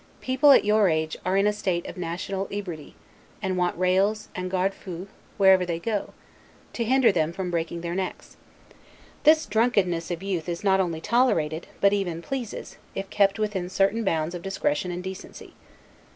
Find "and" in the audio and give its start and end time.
3.39-3.55, 4.33-4.49, 14.89-15.03